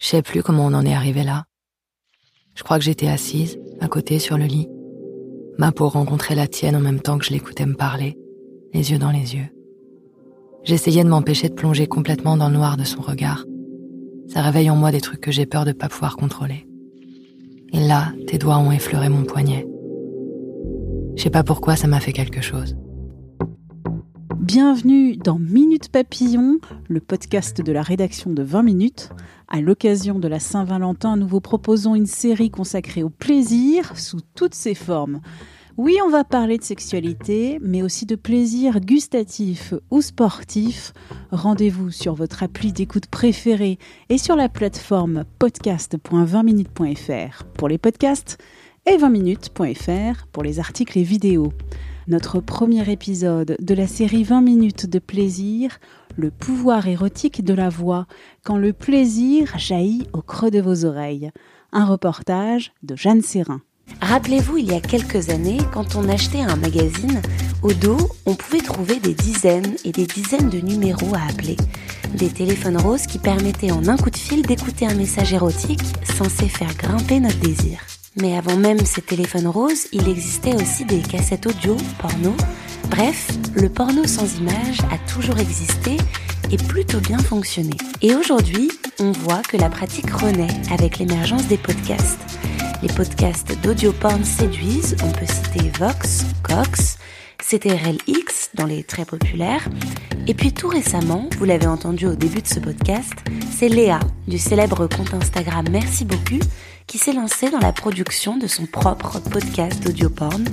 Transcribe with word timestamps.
Je 0.00 0.08
sais 0.08 0.22
plus 0.22 0.42
comment 0.42 0.64
on 0.64 0.72
en 0.72 0.86
est 0.86 0.94
arrivé 0.94 1.22
là. 1.22 1.44
Je 2.54 2.62
crois 2.62 2.78
que 2.78 2.84
j'étais 2.84 3.08
assise, 3.08 3.58
à 3.80 3.86
côté 3.86 4.18
sur 4.18 4.38
le 4.38 4.46
lit. 4.46 4.66
Ma 5.58 5.72
peau 5.72 5.88
rencontrait 5.88 6.34
la 6.34 6.48
tienne 6.48 6.74
en 6.74 6.80
même 6.80 7.00
temps 7.00 7.18
que 7.18 7.26
je 7.26 7.32
l'écoutais 7.32 7.66
me 7.66 7.74
parler, 7.74 8.18
les 8.72 8.92
yeux 8.92 8.98
dans 8.98 9.10
les 9.10 9.36
yeux. 9.36 9.48
J'essayais 10.64 11.04
de 11.04 11.08
m'empêcher 11.08 11.50
de 11.50 11.54
plonger 11.54 11.86
complètement 11.86 12.38
dans 12.38 12.48
le 12.48 12.54
noir 12.54 12.78
de 12.78 12.84
son 12.84 13.02
regard. 13.02 13.44
Ça 14.26 14.40
réveille 14.40 14.70
en 14.70 14.76
moi 14.76 14.90
des 14.90 15.02
trucs 15.02 15.20
que 15.20 15.32
j'ai 15.32 15.46
peur 15.46 15.66
de 15.66 15.72
pas 15.72 15.88
pouvoir 15.88 16.16
contrôler. 16.16 16.66
Et 17.74 17.80
là, 17.80 18.12
tes 18.26 18.38
doigts 18.38 18.58
ont 18.58 18.72
effleuré 18.72 19.10
mon 19.10 19.24
poignet. 19.24 19.66
Je 21.14 21.22
sais 21.22 21.30
pas 21.30 21.44
pourquoi 21.44 21.76
ça 21.76 21.88
m'a 21.88 22.00
fait 22.00 22.14
quelque 22.14 22.40
chose. 22.40 22.74
Bienvenue 24.52 25.16
dans 25.16 25.38
Minute 25.38 25.90
Papillon, 25.90 26.58
le 26.88 26.98
podcast 26.98 27.60
de 27.60 27.70
la 27.70 27.82
rédaction 27.82 28.32
de 28.32 28.42
20 28.42 28.64
minutes. 28.64 29.10
À 29.46 29.60
l'occasion 29.60 30.18
de 30.18 30.26
la 30.26 30.40
Saint-Valentin, 30.40 31.16
nous 31.16 31.28
vous 31.28 31.40
proposons 31.40 31.94
une 31.94 32.06
série 32.06 32.50
consacrée 32.50 33.04
au 33.04 33.10
plaisir 33.10 33.96
sous 33.96 34.18
toutes 34.34 34.56
ses 34.56 34.74
formes. 34.74 35.20
Oui, 35.76 35.98
on 36.04 36.10
va 36.10 36.24
parler 36.24 36.58
de 36.58 36.64
sexualité, 36.64 37.60
mais 37.62 37.82
aussi 37.82 38.06
de 38.06 38.16
plaisir 38.16 38.80
gustatif 38.80 39.72
ou 39.92 40.02
sportif. 40.02 40.94
Rendez-vous 41.30 41.92
sur 41.92 42.14
votre 42.14 42.42
appli 42.42 42.72
d'écoute 42.72 43.06
préférée 43.06 43.78
et 44.08 44.18
sur 44.18 44.34
la 44.34 44.48
plateforme 44.48 45.26
podcast.20minutes.fr 45.38 47.44
pour 47.54 47.68
les 47.68 47.78
podcasts 47.78 48.36
et 48.84 48.96
20minutes.fr 48.96 50.26
pour 50.32 50.42
les 50.42 50.58
articles 50.58 50.98
et 50.98 51.04
vidéos. 51.04 51.52
Notre 52.08 52.40
premier 52.40 52.90
épisode 52.90 53.56
de 53.60 53.74
la 53.74 53.86
série 53.86 54.24
20 54.24 54.40
minutes 54.40 54.86
de 54.86 54.98
plaisir, 54.98 55.78
le 56.16 56.30
pouvoir 56.30 56.88
érotique 56.88 57.44
de 57.44 57.54
la 57.54 57.68
voix, 57.68 58.06
quand 58.42 58.56
le 58.56 58.72
plaisir 58.72 59.58
jaillit 59.58 60.06
au 60.12 60.22
creux 60.22 60.50
de 60.50 60.60
vos 60.60 60.84
oreilles. 60.84 61.30
Un 61.72 61.84
reportage 61.84 62.72
de 62.82 62.96
Jeanne 62.96 63.22
Serrin. 63.22 63.60
Rappelez-vous, 64.00 64.58
il 64.58 64.72
y 64.72 64.74
a 64.74 64.80
quelques 64.80 65.30
années, 65.30 65.58
quand 65.72 65.94
on 65.94 66.08
achetait 66.08 66.40
un 66.40 66.56
magazine, 66.56 67.20
au 67.62 67.72
dos, 67.72 67.98
on 68.24 68.34
pouvait 68.34 68.62
trouver 68.62 68.98
des 68.98 69.14
dizaines 69.14 69.76
et 69.84 69.92
des 69.92 70.06
dizaines 70.06 70.48
de 70.48 70.60
numéros 70.60 71.14
à 71.14 71.30
appeler. 71.30 71.56
Des 72.14 72.30
téléphones 72.30 72.78
roses 72.78 73.06
qui 73.06 73.18
permettaient 73.18 73.72
en 73.72 73.86
un 73.88 73.96
coup 73.96 74.10
de 74.10 74.16
fil 74.16 74.42
d'écouter 74.42 74.86
un 74.86 74.94
message 74.94 75.32
érotique 75.32 75.82
censé 76.04 76.48
faire 76.48 76.74
grimper 76.74 77.20
notre 77.20 77.38
désir. 77.40 77.78
Mais 78.20 78.36
avant 78.36 78.56
même 78.56 78.84
ces 78.84 79.00
téléphones 79.00 79.46
roses, 79.46 79.86
il 79.92 80.08
existait 80.08 80.54
aussi 80.54 80.84
des 80.84 81.00
cassettes 81.00 81.46
audio, 81.46 81.76
porno. 81.98 82.34
Bref, 82.90 83.28
le 83.54 83.68
porno 83.70 84.06
sans 84.06 84.38
image 84.38 84.80
a 84.90 84.98
toujours 85.10 85.38
existé 85.38 85.96
et 86.50 86.56
plutôt 86.56 87.00
bien 87.00 87.18
fonctionné. 87.18 87.76
Et 88.02 88.14
aujourd'hui, 88.14 88.70
on 88.98 89.12
voit 89.12 89.40
que 89.42 89.56
la 89.56 89.70
pratique 89.70 90.10
renaît 90.10 90.48
avec 90.70 90.98
l'émergence 90.98 91.46
des 91.46 91.56
podcasts. 91.56 92.18
Les 92.82 92.92
podcasts 92.92 93.58
d'audio 93.62 93.92
porn 93.92 94.24
séduisent, 94.24 94.96
on 95.02 95.10
peut 95.12 95.26
citer 95.26 95.70
Vox, 95.78 96.24
Cox, 96.42 96.98
CTRLX 97.42 98.50
dans 98.54 98.66
les 98.66 98.84
très 98.84 99.04
populaires. 99.04 99.68
Et 100.26 100.34
puis 100.34 100.52
tout 100.52 100.68
récemment, 100.68 101.28
vous 101.38 101.44
l'avez 101.44 101.66
entendu 101.66 102.06
au 102.06 102.14
début 102.14 102.42
de 102.42 102.46
ce 102.46 102.60
podcast, 102.60 103.12
c'est 103.50 103.68
Léa 103.68 104.00
du 104.28 104.38
célèbre 104.38 104.86
compte 104.86 105.14
Instagram 105.14 105.66
Merci 105.70 106.04
beaucoup 106.04 106.38
qui 106.86 106.98
s'est 106.98 107.12
lancée 107.12 107.50
dans 107.50 107.58
la 107.58 107.72
production 107.72 108.36
de 108.36 108.46
son 108.46 108.66
propre 108.66 109.18
podcast 109.18 109.82
d'audio 109.82 110.10
porn. 110.10 110.44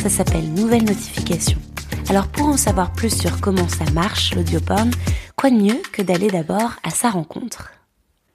Ça 0.00 0.08
s'appelle 0.08 0.52
Nouvelle 0.52 0.84
Notification. 0.84 1.58
Alors 2.08 2.28
pour 2.28 2.46
en 2.46 2.56
savoir 2.56 2.92
plus 2.92 3.16
sur 3.16 3.40
comment 3.40 3.68
ça 3.68 3.90
marche 3.92 4.34
l'audio 4.34 4.60
porn, 4.60 4.90
quoi 5.36 5.50
de 5.50 5.56
mieux 5.56 5.82
que 5.92 6.02
d'aller 6.02 6.28
d'abord 6.28 6.72
à 6.82 6.90
sa 6.90 7.10
rencontre? 7.10 7.75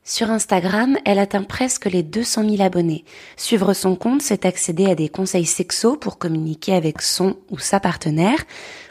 Sur 0.04 0.32
Instagram, 0.32 0.98
elle 1.06 1.20
atteint 1.20 1.44
presque 1.44 1.86
les 1.86 2.02
200 2.02 2.50
000 2.50 2.62
abonnés. 2.64 3.06
Suivre 3.38 3.74
son 3.74 3.96
compte, 3.96 4.24
c'est 4.24 4.46
accéder 4.46 4.88
à 4.88 4.96
des 4.96 5.10
conseils 5.10 5.46
sexo 5.46 5.96
pour 5.96 6.18
communiquer 6.18 6.74
avec 6.74 7.04
son 7.04 7.36
ou 7.52 7.60
sa 7.60 7.80
partenaire, 7.80 8.44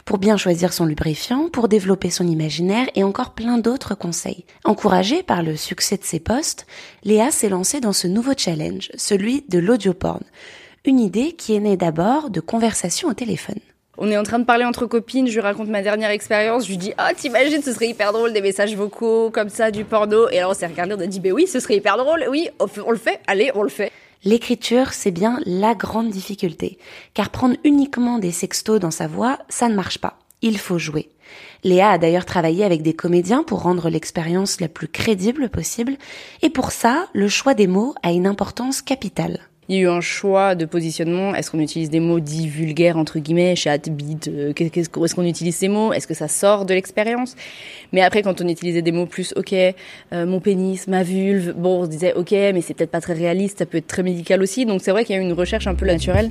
pour 0.04 0.18
bien 0.18 0.36
choisir 0.36 0.72
son 0.72 0.86
lubrifiant, 0.86 1.48
pour 1.48 1.66
développer 1.66 2.10
son 2.10 2.28
imaginaire 2.28 2.86
et 2.94 3.02
encore 3.02 3.34
plein 3.34 3.58
d'autres 3.58 3.96
conseils. 3.96 4.44
Encouragée 4.64 5.24
par 5.24 5.42
le 5.42 5.56
succès 5.56 5.96
de 5.96 6.04
ses 6.04 6.20
posts, 6.20 6.64
Léa 7.02 7.32
s'est 7.32 7.48
lancée 7.48 7.80
dans 7.80 7.92
ce 7.92 8.06
nouveau 8.06 8.32
challenge, 8.36 8.90
celui 8.94 9.44
de 9.48 9.58
l'audio 9.58 9.94
porn. 9.94 10.22
Une 10.84 11.00
idée 11.00 11.32
qui 11.32 11.54
est 11.54 11.60
née 11.60 11.76
d'abord 11.76 12.30
de 12.30 12.40
conversations 12.40 13.08
au 13.08 13.14
téléphone 13.14 13.58
on 14.00 14.10
est 14.10 14.16
en 14.16 14.22
train 14.22 14.38
de 14.38 14.44
parler 14.44 14.64
entre 14.64 14.86
copines, 14.86 15.28
je 15.28 15.34
lui 15.34 15.40
raconte 15.40 15.68
ma 15.68 15.82
dernière 15.82 16.10
expérience, 16.10 16.64
je 16.64 16.70
lui 16.70 16.78
dis 16.78 16.92
ah 16.96 17.12
t'imagines 17.14 17.62
ce 17.62 17.72
serait 17.72 17.88
hyper 17.88 18.12
drôle 18.12 18.32
des 18.32 18.40
messages 18.40 18.74
vocaux 18.74 19.30
comme 19.30 19.50
ça 19.50 19.70
du 19.70 19.84
porno 19.84 20.28
et 20.30 20.38
alors 20.38 20.52
on 20.52 20.54
s'est 20.54 20.66
regardé 20.66 20.94
on 20.94 21.00
a 21.00 21.06
dit 21.06 21.20
ben 21.20 21.32
oui 21.32 21.46
ce 21.46 21.60
serait 21.60 21.76
hyper 21.76 21.98
drôle 21.98 22.24
oui 22.30 22.48
on 22.58 22.90
le 22.90 22.96
fait 22.96 23.20
allez 23.26 23.52
on 23.54 23.62
le 23.62 23.68
fait. 23.68 23.92
L'écriture, 24.22 24.92
c'est 24.92 25.12
bien 25.12 25.40
la 25.46 25.74
grande 25.74 26.10
difficulté, 26.10 26.78
car 27.14 27.30
prendre 27.30 27.56
uniquement 27.64 28.18
des 28.18 28.32
sextos 28.32 28.78
dans 28.78 28.90
sa 28.90 29.06
voix, 29.06 29.38
ça 29.48 29.68
ne 29.70 29.74
marche 29.74 29.96
pas. 29.96 30.18
Il 30.42 30.58
faut 30.58 30.78
jouer. 30.78 31.08
Léa 31.64 31.92
a 31.92 31.98
d'ailleurs 31.98 32.26
travaillé 32.26 32.64
avec 32.64 32.82
des 32.82 32.92
comédiens 32.92 33.42
pour 33.42 33.62
rendre 33.62 33.88
l'expérience 33.88 34.60
la 34.60 34.68
plus 34.68 34.88
crédible 34.88 35.48
possible, 35.48 35.96
et 36.42 36.50
pour 36.50 36.70
ça, 36.70 37.06
le 37.14 37.28
choix 37.28 37.54
des 37.54 37.66
mots 37.66 37.94
a 38.02 38.12
une 38.12 38.26
importance 38.26 38.82
capitale 38.82 39.40
il 39.68 39.76
y 39.76 39.78
a 39.78 39.82
eu 39.82 39.88
un 39.88 40.00
choix 40.00 40.54
de 40.54 40.64
positionnement. 40.64 41.34
Est-ce 41.34 41.50
qu'on 41.50 41.60
utilise 41.60 41.90
des 41.90 42.00
mots 42.00 42.18
dits 42.18 42.48
vulgaires, 42.48 42.96
entre 42.96 43.18
guillemets, 43.20 43.54
chat, 43.54 43.88
bite, 43.88 44.28
euh, 44.28 44.52
est-ce 44.56 45.14
qu'on 45.14 45.24
utilise 45.24 45.54
ces 45.54 45.68
mots? 45.68 45.92
Est-ce 45.92 46.06
que 46.06 46.14
ça 46.14 46.26
sort 46.26 46.66
de 46.66 46.74
l'expérience? 46.74 47.36
Mais 47.92 48.00
après, 48.00 48.22
quand 48.22 48.40
on 48.40 48.48
utilisait 48.48 48.82
des 48.82 48.90
mots 48.90 49.06
plus, 49.06 49.32
ok, 49.36 49.52
euh, 49.52 50.26
mon 50.26 50.40
pénis, 50.40 50.88
ma 50.88 51.02
vulve, 51.02 51.54
bon, 51.56 51.82
on 51.82 51.84
se 51.84 51.90
disait, 51.90 52.14
ok, 52.14 52.32
mais 52.32 52.62
c'est 52.62 52.74
peut-être 52.74 52.90
pas 52.90 53.00
très 53.00 53.14
réaliste, 53.14 53.58
ça 53.58 53.66
peut 53.66 53.78
être 53.78 53.86
très 53.86 54.02
médical 54.02 54.42
aussi. 54.42 54.66
Donc 54.66 54.80
c'est 54.82 54.90
vrai 54.90 55.04
qu'il 55.04 55.14
y 55.14 55.18
a 55.18 55.22
eu 55.22 55.24
une 55.24 55.34
recherche 55.34 55.66
un 55.68 55.74
peu 55.74 55.86
naturelle. 55.86 56.30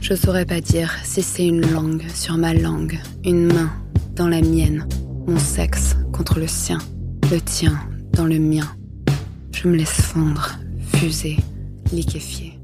Je 0.00 0.14
saurais 0.14 0.46
pas 0.46 0.62
dire 0.62 0.96
si 1.04 1.20
c'est 1.20 1.46
une 1.46 1.60
langue 1.72 2.04
sur 2.14 2.38
ma 2.38 2.54
langue, 2.54 2.98
une 3.22 3.52
main 3.52 3.70
dans 4.16 4.28
la 4.28 4.40
mienne, 4.40 4.88
mon 5.26 5.38
sexe 5.38 5.94
contre 6.10 6.40
le 6.40 6.46
sien, 6.46 6.78
le 7.30 7.38
tien 7.38 7.78
dans 8.14 8.24
le 8.24 8.38
mien. 8.38 8.64
Je 9.52 9.68
me 9.68 9.76
laisse 9.76 10.00
fondre, 10.00 10.58
fuser, 10.94 11.36
liquéfié. 11.92 12.54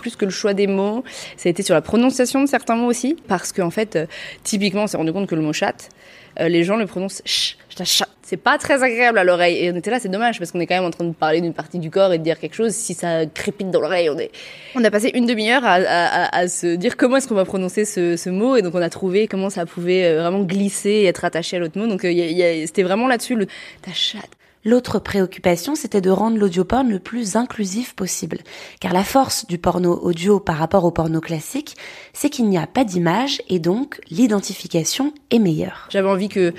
Plus 0.00 0.16
que 0.16 0.24
le 0.24 0.30
choix 0.30 0.54
des 0.54 0.66
mots, 0.66 1.04
ça 1.36 1.48
a 1.48 1.50
été 1.50 1.62
sur 1.62 1.74
la 1.74 1.82
prononciation 1.82 2.42
de 2.42 2.46
certains 2.46 2.76
mots 2.76 2.88
aussi, 2.88 3.16
parce 3.28 3.52
qu'en 3.52 3.70
fait, 3.70 3.96
euh, 3.96 4.06
typiquement, 4.42 4.84
on 4.84 4.86
s'est 4.86 4.96
rendu 4.96 5.12
compte 5.12 5.28
que 5.28 5.34
le 5.34 5.42
mot 5.42 5.52
chat, 5.52 5.88
euh, 6.40 6.48
les 6.48 6.64
gens 6.64 6.76
le 6.76 6.86
prononcent 6.86 7.22
ch, 7.24 7.56
chat. 7.84 8.08
C'est 8.22 8.36
pas 8.36 8.58
très 8.58 8.84
agréable 8.84 9.18
à 9.18 9.24
l'oreille. 9.24 9.56
Et 9.56 9.72
on 9.72 9.76
était 9.76 9.90
là, 9.90 9.98
c'est 9.98 10.08
dommage, 10.08 10.38
parce 10.38 10.52
qu'on 10.52 10.60
est 10.60 10.66
quand 10.66 10.76
même 10.76 10.84
en 10.84 10.90
train 10.90 11.04
de 11.04 11.12
parler 11.12 11.40
d'une 11.40 11.52
partie 11.52 11.80
du 11.80 11.90
corps 11.90 12.12
et 12.12 12.18
de 12.18 12.22
dire 12.22 12.38
quelque 12.38 12.54
chose. 12.54 12.72
Si 12.72 12.94
ça 12.94 13.26
crépite 13.26 13.70
dans 13.70 13.80
l'oreille, 13.80 14.08
on 14.08 14.18
est. 14.18 14.30
On 14.76 14.84
a 14.84 14.90
passé 14.90 15.10
une 15.14 15.26
demi-heure 15.26 15.62
à, 15.64 16.48
se 16.48 16.76
dire 16.76 16.96
comment 16.96 17.16
est-ce 17.16 17.26
qu'on 17.26 17.34
va 17.34 17.44
prononcer 17.44 17.84
ce, 17.84 18.30
mot, 18.30 18.56
et 18.56 18.62
donc 18.62 18.74
on 18.74 18.82
a 18.82 18.90
trouvé 18.90 19.26
comment 19.26 19.50
ça 19.50 19.66
pouvait 19.66 20.04
euh, 20.04 20.20
vraiment 20.20 20.44
glisser 20.44 20.90
et 20.90 21.04
être 21.06 21.24
attaché 21.24 21.56
à 21.56 21.60
l'autre 21.60 21.76
mot. 21.78 21.88
Donc 21.88 22.02
c'était 22.02 22.82
vraiment 22.84 23.08
là-dessus 23.08 23.34
le 23.34 23.46
ta 23.82 23.92
chatte. 23.92 24.39
L'autre 24.64 24.98
préoccupation, 24.98 25.74
c'était 25.74 26.02
de 26.02 26.10
rendre 26.10 26.36
l'audioporn 26.36 26.88
le 26.88 26.98
plus 26.98 27.36
inclusif 27.36 27.94
possible. 27.94 28.38
Car 28.78 28.92
la 28.92 29.04
force 29.04 29.46
du 29.46 29.56
porno 29.56 29.98
audio 30.02 30.38
par 30.38 30.56
rapport 30.56 30.84
au 30.84 30.90
porno 30.90 31.20
classique, 31.20 31.76
c'est 32.12 32.28
qu'il 32.28 32.48
n'y 32.48 32.58
a 32.58 32.66
pas 32.66 32.84
d'image 32.84 33.40
et 33.48 33.58
donc 33.58 34.00
l'identification 34.10 35.14
est 35.30 35.38
meilleure. 35.38 35.88
J'avais 35.90 36.10
envie 36.10 36.28
que 36.28 36.52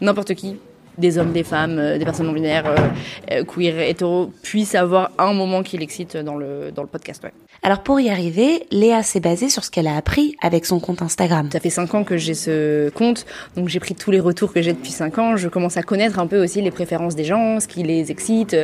n'importe 0.00 0.34
qui, 0.34 0.56
des 0.98 1.18
hommes, 1.18 1.32
des 1.32 1.42
femmes, 1.42 1.78
euh, 1.78 1.98
des 1.98 2.04
personnes 2.04 2.26
non 2.26 2.32
binaires, 2.32 2.66
euh, 2.66 2.76
euh, 3.32 3.44
queer, 3.44 3.80
hétéro, 3.80 4.30
puissent 4.42 4.74
avoir 4.74 5.10
un 5.18 5.32
moment 5.32 5.62
qui 5.62 5.78
l'excite 5.78 6.16
dans 6.16 6.36
le, 6.36 6.70
dans 6.74 6.82
le 6.82 6.88
podcast. 6.88 7.22
Ouais. 7.24 7.32
Alors 7.66 7.82
pour 7.82 7.98
y 7.98 8.10
arriver, 8.10 8.66
Léa 8.70 9.02
s'est 9.02 9.20
basée 9.20 9.48
sur 9.48 9.64
ce 9.64 9.70
qu'elle 9.70 9.86
a 9.86 9.96
appris 9.96 10.36
avec 10.42 10.66
son 10.66 10.80
compte 10.80 11.00
Instagram. 11.00 11.48
Ça 11.50 11.60
fait 11.60 11.70
cinq 11.70 11.94
ans 11.94 12.04
que 12.04 12.18
j'ai 12.18 12.34
ce 12.34 12.90
compte, 12.90 13.24
donc 13.56 13.70
j'ai 13.70 13.80
pris 13.80 13.94
tous 13.94 14.10
les 14.10 14.20
retours 14.20 14.52
que 14.52 14.60
j'ai 14.60 14.74
depuis 14.74 14.90
cinq 14.90 15.16
ans. 15.16 15.38
Je 15.38 15.48
commence 15.48 15.78
à 15.78 15.82
connaître 15.82 16.18
un 16.18 16.26
peu 16.26 16.44
aussi 16.44 16.60
les 16.60 16.70
préférences 16.70 17.14
des 17.14 17.24
gens, 17.24 17.60
ce 17.60 17.66
qui 17.66 17.82
les 17.82 18.10
excite. 18.10 18.54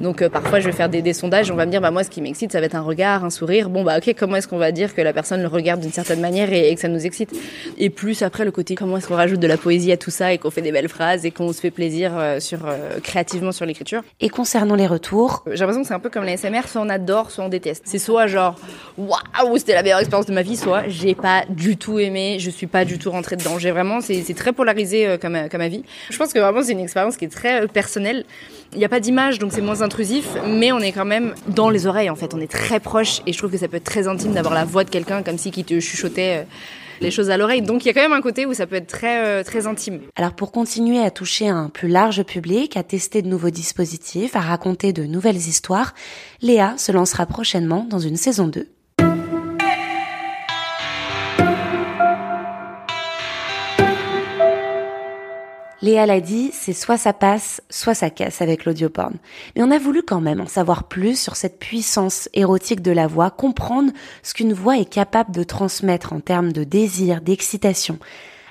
Donc 0.00 0.22
euh, 0.22 0.28
parfois 0.28 0.58
je 0.58 0.66
vais 0.66 0.72
faire 0.72 0.88
des, 0.88 1.02
des, 1.02 1.12
sondages, 1.12 1.52
on 1.52 1.54
va 1.54 1.66
me 1.66 1.70
dire 1.70 1.80
bah 1.80 1.92
moi 1.92 2.02
ce 2.02 2.10
qui 2.10 2.20
m'excite 2.20 2.50
ça 2.50 2.58
va 2.58 2.66
être 2.66 2.74
un 2.74 2.80
regard, 2.80 3.24
un 3.24 3.30
sourire. 3.30 3.70
Bon 3.70 3.84
bah 3.84 3.98
ok 3.98 4.16
comment 4.18 4.34
est-ce 4.34 4.48
qu'on 4.48 4.58
va 4.58 4.72
dire 4.72 4.92
que 4.92 5.02
la 5.02 5.12
personne 5.12 5.40
le 5.40 5.46
regarde 5.46 5.80
d'une 5.80 5.92
certaine 5.92 6.20
manière 6.20 6.52
et, 6.52 6.74
que 6.74 6.80
ça 6.80 6.88
nous 6.88 7.06
excite? 7.06 7.30
Et 7.78 7.90
plus 7.90 8.22
après 8.22 8.44
le 8.44 8.50
côté 8.50 8.74
comment 8.74 8.96
est-ce 8.96 9.06
qu'on 9.06 9.14
rajoute 9.14 9.38
de 9.38 9.46
la 9.46 9.56
poésie 9.56 9.92
à 9.92 9.96
tout 9.96 10.10
ça 10.10 10.32
et 10.32 10.38
qu'on 10.38 10.50
fait 10.50 10.62
des 10.62 10.72
belles 10.72 10.88
phrases 10.88 11.24
et 11.24 11.30
qu'on 11.30 11.52
se 11.52 11.60
fait 11.60 11.70
plaisir 11.78 12.10
euh, 12.18 12.40
sur 12.40 12.66
euh, 12.66 12.98
créativement 13.00 13.52
sur 13.52 13.64
l'écriture. 13.64 14.02
Et 14.18 14.28
concernant 14.28 14.74
les 14.74 14.88
retours, 14.88 15.44
J'ai 15.46 15.58
l'impression 15.60 15.82
que 15.82 15.86
c'est 15.86 15.94
un 15.94 16.00
peu 16.00 16.10
comme 16.10 16.24
la 16.24 16.36
SMR, 16.36 16.66
soit 16.66 16.80
on 16.80 16.88
adore, 16.88 17.30
soit 17.30 17.44
on 17.44 17.48
déteste. 17.48 17.84
C'est 17.86 18.00
soit 18.00 18.26
genre 18.26 18.56
waouh, 18.96 19.56
c'était 19.58 19.74
la 19.74 19.84
meilleure 19.84 20.00
expérience 20.00 20.26
de 20.26 20.32
ma 20.34 20.42
vie, 20.42 20.56
soit 20.56 20.88
j'ai 20.88 21.14
pas 21.14 21.44
du 21.48 21.76
tout 21.76 22.00
aimé, 22.00 22.38
je 22.40 22.50
suis 22.50 22.66
pas 22.66 22.84
du 22.84 22.98
tout 22.98 23.12
rentrée 23.12 23.36
dedans. 23.36 23.60
J'ai 23.60 23.70
vraiment, 23.70 24.00
c'est 24.00 24.22
c'est 24.22 24.34
très 24.34 24.52
polarisé 24.52 25.06
euh, 25.06 25.18
comme 25.18 25.38
comme 25.48 25.60
avis. 25.60 25.84
Je 26.10 26.18
pense 26.18 26.32
que 26.32 26.40
vraiment 26.40 26.62
c'est 26.64 26.72
une 26.72 26.80
expérience 26.80 27.16
qui 27.16 27.26
est 27.26 27.32
très 27.40 27.62
euh, 27.62 27.66
personnelle. 27.68 28.24
Il 28.72 28.78
n'y 28.78 28.84
a 28.84 28.88
pas 28.88 29.00
d'image, 29.00 29.38
donc 29.38 29.52
c'est 29.52 29.62
moins 29.62 29.80
intrusif, 29.82 30.26
mais 30.46 30.72
on 30.72 30.80
est 30.80 30.92
quand 30.92 31.04
même 31.04 31.34
dans 31.46 31.70
les 31.70 31.86
oreilles 31.86 32.10
en 32.10 32.16
fait. 32.16 32.34
On 32.34 32.40
est 32.40 32.50
très 32.50 32.80
proche 32.80 33.20
et 33.26 33.32
je 33.32 33.38
trouve 33.38 33.52
que 33.52 33.56
ça 33.58 33.68
peut 33.68 33.76
être 33.76 33.84
très 33.94 34.08
intime 34.08 34.32
d'avoir 34.32 34.52
la 34.52 34.64
voix 34.64 34.82
de 34.82 34.90
quelqu'un 34.90 35.22
comme 35.22 35.38
si 35.38 35.52
qui 35.52 35.62
te 35.64 35.78
chuchotait. 35.78 36.38
euh, 36.38 36.44
les 37.00 37.10
choses 37.10 37.30
à 37.30 37.36
l'oreille. 37.36 37.62
Donc 37.62 37.84
il 37.84 37.88
y 37.88 37.90
a 37.90 37.94
quand 37.94 38.02
même 38.02 38.12
un 38.12 38.20
côté 38.20 38.46
où 38.46 38.54
ça 38.54 38.66
peut 38.66 38.76
être 38.76 38.86
très 38.86 39.24
euh, 39.24 39.42
très 39.42 39.66
intime. 39.66 40.00
alors 40.16 40.32
pour 40.32 40.52
continuer 40.52 41.00
à 41.00 41.10
toucher 41.10 41.48
un 41.48 41.68
plus 41.68 41.88
large 41.88 42.22
public, 42.22 42.76
à 42.76 42.82
tester 42.82 43.22
de 43.22 43.28
nouveaux 43.28 43.50
dispositifs, 43.50 44.36
à 44.36 44.40
raconter 44.40 44.92
de 44.92 45.04
nouvelles 45.04 45.36
histoires, 45.36 45.94
Léa 46.42 46.74
se 46.76 46.92
lancera 46.92 47.26
prochainement 47.26 47.86
dans 47.88 47.98
une 47.98 48.16
saison 48.16 48.48
2. 48.48 48.66
Léa 55.80 56.06
l'a 56.06 56.20
dit, 56.20 56.50
c'est 56.52 56.72
soit 56.72 56.96
ça 56.96 57.12
passe, 57.12 57.62
soit 57.70 57.94
ça 57.94 58.10
casse 58.10 58.42
avec 58.42 58.64
l'audioporn. 58.64 59.14
Mais 59.54 59.62
on 59.62 59.70
a 59.70 59.78
voulu 59.78 60.02
quand 60.02 60.20
même 60.20 60.40
en 60.40 60.46
savoir 60.46 60.88
plus 60.88 61.18
sur 61.18 61.36
cette 61.36 61.60
puissance 61.60 62.28
érotique 62.34 62.82
de 62.82 62.90
la 62.90 63.06
voix, 63.06 63.30
comprendre 63.30 63.92
ce 64.24 64.34
qu'une 64.34 64.52
voix 64.52 64.76
est 64.76 64.92
capable 64.92 65.30
de 65.30 65.44
transmettre 65.44 66.12
en 66.12 66.18
termes 66.18 66.52
de 66.52 66.64
désir, 66.64 67.20
d'excitation. 67.20 67.98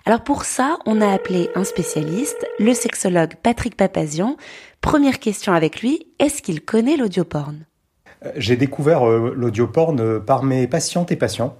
Alors 0.05 0.23
pour 0.23 0.45
ça, 0.45 0.77
on 0.85 1.01
a 1.01 1.11
appelé 1.11 1.49
un 1.53 1.65
spécialiste, 1.65 2.47
le 2.59 2.73
sexologue 2.73 3.35
Patrick 3.43 3.75
Papazian. 3.75 4.37
Première 4.79 5.19
question 5.19 5.51
avec 5.51 5.81
lui, 5.81 6.07
est-ce 6.19 6.41
qu'il 6.41 6.61
connaît 6.61 6.95
l'audioporn? 6.95 7.66
J'ai 8.35 8.55
découvert 8.55 9.07
euh, 9.07 9.33
l'audioporn 9.35 9.99
euh, 9.99 10.19
par 10.19 10.43
mes 10.43 10.65
patientes 10.67 11.11
et 11.11 11.15
patients 11.15 11.55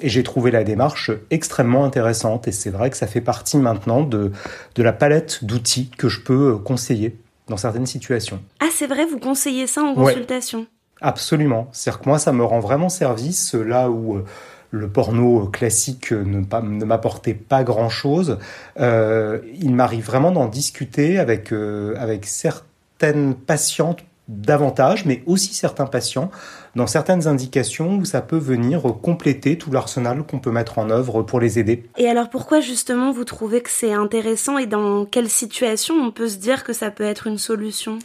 et 0.00 0.08
j'ai 0.08 0.22
trouvé 0.22 0.50
la 0.50 0.64
démarche 0.64 1.10
extrêmement 1.30 1.84
intéressante 1.84 2.48
et 2.48 2.52
c'est 2.52 2.70
vrai 2.70 2.88
que 2.88 2.96
ça 2.96 3.06
fait 3.06 3.20
partie 3.20 3.58
maintenant 3.58 4.02
de, 4.02 4.32
de 4.74 4.82
la 4.82 4.92
palette 4.94 5.44
d'outils 5.44 5.90
que 5.98 6.08
je 6.08 6.20
peux 6.20 6.54
euh, 6.54 6.56
conseiller 6.56 7.16
dans 7.48 7.58
certaines 7.58 7.86
situations. 7.86 8.40
Ah 8.60 8.68
c'est 8.72 8.86
vrai, 8.86 9.04
vous 9.04 9.18
conseillez 9.18 9.66
ça 9.66 9.82
en 9.82 9.94
Ouais. 9.94 10.12
consultation? 10.12 10.66
Absolument. 11.00 11.68
C'est-à-dire 11.72 12.00
que 12.00 12.08
moi, 12.08 12.18
ça 12.18 12.32
me 12.32 12.42
rend 12.44 12.60
vraiment 12.60 12.88
service 12.88 13.54
euh, 13.54 13.62
là 13.62 13.90
où 13.90 14.16
euh, 14.16 14.24
le 14.70 14.88
porno 14.88 15.44
euh, 15.44 15.46
classique 15.50 16.12
euh, 16.12 16.24
ne, 16.24 16.38
ne 16.40 16.84
m'apportait 16.84 17.34
pas 17.34 17.62
grand-chose. 17.64 18.38
Euh, 18.80 19.38
il 19.60 19.74
m'arrive 19.74 20.04
vraiment 20.06 20.32
d'en 20.32 20.46
discuter 20.46 21.18
avec, 21.18 21.52
euh, 21.52 21.94
avec 21.98 22.24
certaines 22.26 23.34
patientes 23.34 24.00
davantage, 24.28 25.06
mais 25.06 25.22
aussi 25.26 25.54
certains 25.54 25.86
patients 25.86 26.30
dans 26.76 26.86
certaines 26.86 27.26
indications 27.26 27.96
où 27.96 28.04
ça 28.04 28.20
peut 28.20 28.36
venir 28.36 28.82
compléter 29.02 29.58
tout 29.58 29.72
l'arsenal 29.72 30.22
qu'on 30.22 30.38
peut 30.38 30.50
mettre 30.50 30.78
en 30.78 30.90
œuvre 30.90 31.22
pour 31.22 31.40
les 31.40 31.58
aider. 31.58 31.84
Et 31.96 32.08
alors 32.08 32.28
pourquoi 32.28 32.60
justement 32.60 33.10
vous 33.10 33.24
trouvez 33.24 33.62
que 33.62 33.70
c'est 33.70 33.92
intéressant 33.92 34.58
et 34.58 34.66
dans 34.66 35.06
quelle 35.06 35.28
situation 35.28 35.94
on 35.94 36.10
peut 36.10 36.28
se 36.28 36.36
dire 36.36 36.62
que 36.62 36.72
ça 36.72 36.90
peut 36.90 37.04
être 37.04 37.26
une 37.26 37.38
solution? 37.38 37.98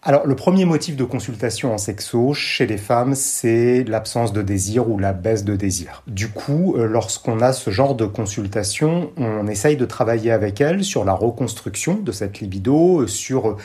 Alors, 0.00 0.28
le 0.28 0.36
premier 0.36 0.64
motif 0.64 0.94
de 0.94 1.02
consultation 1.02 1.74
en 1.74 1.78
sexo 1.78 2.32
chez 2.32 2.66
les 2.66 2.76
femmes, 2.78 3.16
c'est 3.16 3.82
l'absence 3.82 4.32
de 4.32 4.42
désir 4.42 4.88
ou 4.88 4.96
la 4.96 5.12
baisse 5.12 5.44
de 5.44 5.56
désir. 5.56 6.04
Du 6.06 6.28
coup, 6.28 6.76
euh, 6.76 6.86
lorsqu'on 6.86 7.40
a 7.40 7.52
ce 7.52 7.70
genre 7.70 7.96
de 7.96 8.06
consultation, 8.06 9.10
on 9.16 9.48
essaye 9.48 9.76
de 9.76 9.84
travailler 9.84 10.30
avec 10.30 10.60
elles 10.60 10.84
sur 10.84 11.04
la 11.04 11.14
reconstruction 11.14 11.94
de 11.94 12.12
cette 12.12 12.38
libido, 12.38 13.00
euh, 13.00 13.06
sur 13.08 13.48
euh, 13.48 13.56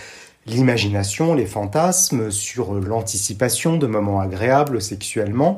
l'imagination, 0.45 1.33
les 1.33 1.45
fantasmes, 1.45 2.31
sur 2.31 2.75
euh, 2.75 2.81
l'anticipation 2.81 3.77
de 3.77 3.87
moments 3.87 4.19
agréables 4.19 4.81
sexuellement. 4.81 5.57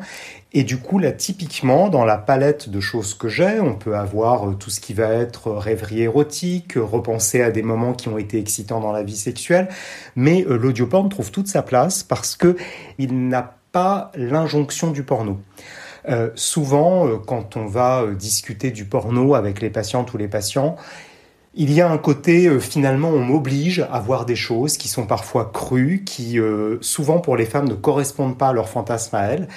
Et 0.53 0.63
du 0.63 0.77
coup, 0.77 0.99
là, 0.99 1.11
typiquement, 1.11 1.89
dans 1.89 2.05
la 2.05 2.17
palette 2.17 2.69
de 2.69 2.79
choses 2.79 3.13
que 3.13 3.27
j'ai, 3.27 3.59
on 3.59 3.75
peut 3.75 3.95
avoir 3.95 4.49
euh, 4.49 4.53
tout 4.53 4.69
ce 4.69 4.79
qui 4.79 4.93
va 4.93 5.09
être 5.09 5.47
euh, 5.47 5.57
rêverie 5.57 6.03
érotique, 6.03 6.73
repenser 6.75 7.41
à 7.41 7.51
des 7.51 7.63
moments 7.63 7.93
qui 7.93 8.09
ont 8.09 8.17
été 8.17 8.39
excitants 8.39 8.79
dans 8.79 8.91
la 8.91 9.03
vie 9.03 9.17
sexuelle, 9.17 9.69
mais 10.15 10.45
l'audioporn 10.47 11.09
trouve 11.09 11.31
toute 11.31 11.47
sa 11.47 11.61
place 11.61 12.03
parce 12.03 12.35
que 12.35 12.55
il 12.97 13.27
n'a 13.27 13.55
pas 13.71 14.11
l'injonction 14.15 14.91
du 14.91 15.03
porno. 15.03 15.39
Souvent, 16.35 17.17
quand 17.25 17.57
on 17.57 17.65
va 17.65 18.05
discuter 18.13 18.69
du 18.69 18.85
porno 18.85 19.33
avec 19.33 19.59
les 19.59 19.71
patientes 19.71 20.13
ou 20.13 20.17
les 20.17 20.27
patients, 20.27 20.77
il 21.55 21.71
y 21.73 21.81
a 21.81 21.89
un 21.89 21.97
côté, 21.97 22.47
euh, 22.47 22.59
finalement, 22.59 23.09
on 23.09 23.19
m'oblige 23.19 23.85
à 23.91 23.99
voir 23.99 24.25
des 24.25 24.35
choses 24.35 24.77
qui 24.77 24.87
sont 24.87 25.05
parfois 25.05 25.49
crues, 25.53 26.03
qui, 26.05 26.39
euh, 26.39 26.77
souvent 26.81 27.19
pour 27.19 27.37
les 27.37 27.45
femmes, 27.45 27.67
ne 27.67 27.75
correspondent 27.75 28.37
pas 28.37 28.49
à 28.49 28.53
leur 28.53 28.69
fantasme 28.69 29.15
à 29.15 29.23
elles. 29.23 29.47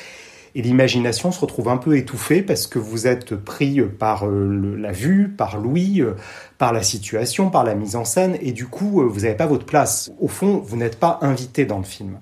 Et 0.54 0.62
l'imagination 0.62 1.30
se 1.30 1.40
retrouve 1.40 1.68
un 1.68 1.76
peu 1.76 1.96
étouffée 1.96 2.42
parce 2.42 2.66
que 2.66 2.78
vous 2.78 3.06
êtes 3.06 3.36
pris 3.36 3.80
euh, 3.80 3.86
par 3.86 4.26
euh, 4.26 4.76
la 4.76 4.92
vue, 4.92 5.28
par 5.28 5.58
l'ouïe, 5.58 6.00
euh, 6.00 6.14
par 6.58 6.72
la 6.72 6.82
situation, 6.82 7.50
par 7.50 7.64
la 7.64 7.74
mise 7.74 7.96
en 7.96 8.04
scène, 8.04 8.36
et 8.40 8.52
du 8.52 8.66
coup, 8.66 9.08
vous 9.08 9.20
n'avez 9.20 9.36
pas 9.36 9.46
votre 9.46 9.66
place. 9.66 10.10
Au 10.20 10.28
fond, 10.28 10.58
vous 10.64 10.76
n'êtes 10.76 10.98
pas 10.98 11.18
invité 11.22 11.64
dans 11.64 11.78
le 11.78 11.84
film. 11.84 12.18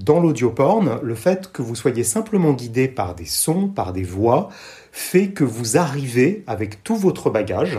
Dans 0.00 0.20
l'audioporn, 0.20 1.00
le 1.02 1.14
fait 1.14 1.50
que 1.50 1.62
vous 1.62 1.74
soyez 1.74 2.04
simplement 2.04 2.52
guidé 2.52 2.88
par 2.88 3.14
des 3.14 3.24
sons, 3.24 3.68
par 3.68 3.94
des 3.94 4.02
voix, 4.02 4.50
fait 4.94 5.28
que 5.28 5.42
vous 5.42 5.78
arrivez 5.78 6.44
avec 6.46 6.84
tout 6.84 6.96
votre 6.96 7.30
bagage, 7.30 7.78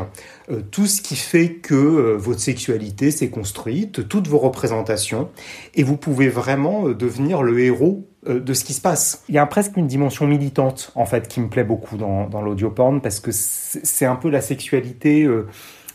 euh, 0.49 0.61
tout 0.71 0.87
ce 0.87 0.99
qui 0.99 1.15
fait 1.15 1.53
que 1.53 1.75
euh, 1.75 2.17
votre 2.17 2.39
sexualité 2.39 3.11
s'est 3.11 3.29
construite, 3.29 4.09
toutes 4.09 4.27
vos 4.27 4.39
représentations, 4.39 5.29
et 5.75 5.83
vous 5.83 5.95
pouvez 5.95 6.27
vraiment 6.27 6.87
euh, 6.87 6.95
devenir 6.95 7.43
le 7.43 7.59
héros 7.59 8.09
de 8.25 8.53
ce 8.53 8.63
qui 8.63 8.71
se 8.71 8.79
passe. 8.79 9.25
Il 9.27 9.35
y 9.35 9.37
a 9.37 9.45
presque 9.45 9.75
une 9.75 9.85
dimension 9.85 10.25
militante, 10.25 10.93
en 10.95 11.05
fait, 11.05 11.27
qui 11.27 11.41
me 11.41 11.49
plaît 11.49 11.65
beaucoup 11.65 11.97
dans, 11.97 12.25
dans 12.29 12.41
l'audioporn, 12.41 13.01
parce 13.01 13.19
que 13.19 13.31
c'est 13.33 14.05
un 14.05 14.15
peu 14.15 14.29
la 14.29 14.39
sexualité 14.39 15.27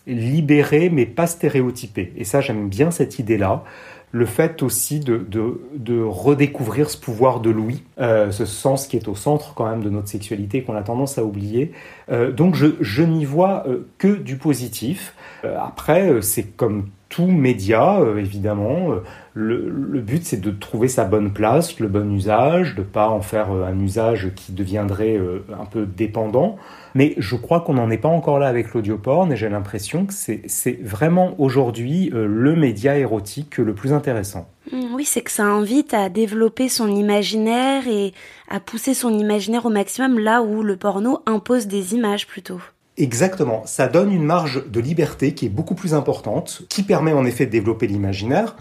libérée, 0.07 0.91
mais 0.91 1.07
pas 1.07 1.27
stéréotypée. 1.27 2.13
Et 2.19 2.25
ça, 2.25 2.43
j'aime 2.43 2.69
bien 2.69 2.91
cette 2.91 3.19
idée-là 3.19 3.65
le 4.13 4.27
fait 4.27 4.63
aussi 4.63 5.01
de, 5.01 5.19
de, 5.19 5.61
de 5.75 6.01
redécouvrir 6.03 6.91
ce 6.91 6.97
pouvoir 6.97 7.41
de 7.41 7.51
l'ouïe, 7.51 7.83
euh, 7.99 8.31
ce 8.31 8.45
sens 8.45 8.87
qui 8.87 8.97
est 8.97 9.09
au 9.09 9.15
centre 9.15 9.55
quand 9.55 9.69
même 9.69 9.83
de 9.83 9.91
notre 9.91 10.09
sexualité 10.09 10.63
qu'on 10.63 10.77
a 10.77 10.83
tendance 10.83 11.19
à 11.19 11.25
oublier. 11.25 11.73
Euh, 12.11 12.33
donc 12.33 12.55
je, 12.55 12.67
je 12.81 13.03
n'y 13.03 13.25
vois 13.25 13.65
euh, 13.67 13.87
que 13.99 14.09
du 14.09 14.37
positif. 14.37 15.15
Après, 15.45 16.21
c'est 16.21 16.57
comme 16.57 16.89
tout 17.09 17.27
média, 17.27 18.01
euh, 18.01 18.19
évidemment. 18.19 18.93
Euh, 18.93 19.03
le, 19.35 20.01
but, 20.01 20.25
c'est 20.25 20.41
de 20.41 20.51
trouver 20.51 20.89
sa 20.89 21.05
bonne 21.05 21.33
place, 21.33 21.79
le 21.79 21.89
bon 21.89 22.13
usage, 22.13 22.75
de 22.75 22.83
pas 22.83 23.09
en 23.09 23.21
faire 23.21 23.53
euh, 23.53 23.65
un 23.65 23.79
usage 23.79 24.33
qui 24.35 24.53
deviendrait 24.53 25.19
un 25.59 25.65
peu 25.65 25.87
dépendant. 25.87 26.57
Mais 26.95 27.15
je 27.19 27.37
crois 27.37 27.61
qu'on 27.61 27.75
n'en 27.75 27.91
est 27.91 27.99
pas 27.99 28.09
encore 28.09 28.39
là 28.39 28.49
avec 28.49 28.75
l'audioporn 28.75 29.33
et 29.33 29.37
j'ai 29.37 29.49
l'impression 29.49 30.07
que 30.07 30.13
c'est 30.13 30.83
vraiment 30.83 31.35
aujourd'hui 31.39 32.11
le 32.13 32.57
média 32.57 32.99
érotique 32.99 33.59
le 33.59 33.75
plus 33.75 33.93
intéressant. 33.93 34.49
Hmm, 34.73 34.95
Oui, 34.95 35.05
c'est 35.05 35.23
que 35.23 35.31
ça 35.31 35.45
invite 35.45 35.95
à 35.95 36.09
développer 36.09 36.69
son 36.69 36.89
imaginaire 36.89 37.87
et 37.87 38.13
à 38.49 38.59
pousser 38.59 38.95
son 38.95 39.17
imaginaire 39.17 39.67
au 39.67 39.71
maximum 39.71 40.19
là 40.19 40.43
où 40.43 40.63
le 40.63 40.77
porno 40.77 41.21
impose 41.27 41.67
des 41.67 41.95
images 41.95 42.27
plutôt. 42.27 42.61
Exactement, 42.99 43.63
ça 43.65 43.87
donne 43.87 44.13
une 44.13 44.25
marge 44.25 44.69
de 44.69 44.81
liberté 44.81 45.33
qui 45.33 45.47
est 45.47 45.51
beaucoup 45.51 45.77
plus 45.77 45.95
importante, 45.95 46.63
qui 46.69 46.83
permet 46.83 47.13
en 47.13 47.25
effet 47.25 47.47
de 47.47 47.53
développer 47.53 47.87
l'imaginaire. 47.87 48.57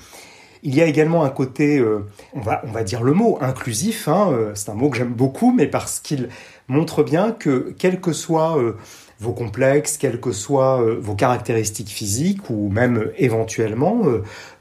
Il 0.62 0.75
y 0.75 0.82
a 0.82 0.86
également 0.86 1.24
un 1.24 1.32
côté, 1.32 1.79
euh, 1.79 2.06
on, 2.34 2.41
va, 2.41 2.62
on 2.63 2.72
va 2.72 2.84
dire 2.84 3.01
le 3.01 3.13
mot, 3.13 3.39
inclusif, 3.41 4.08
hein, 4.08 4.29
euh, 4.32 4.51
c'est 4.53 4.70
un 4.70 4.75
mot 4.75 4.91
que 4.91 4.98
j'aime 4.98 5.13
beaucoup, 5.13 5.51
mais 5.51 5.65
parce 5.65 6.00
qu'il 6.00 6.29
montre 6.67 7.01
bien 7.01 7.32
que 7.32 7.74
quel 7.79 8.00
que 8.00 8.13
soit 8.13 8.60
euh, 8.60 8.77
vos 9.19 9.31
complexes, 9.31 9.97
quelles 9.97 10.19
que 10.19 10.31
soient 10.31 10.81
euh, 10.81 10.97
vos 11.00 11.15
caractéristiques 11.15 11.89
physiques 11.89 12.50
ou 12.50 12.69
même 12.69 12.97
euh, 12.97 13.13
éventuellement 13.17 14.03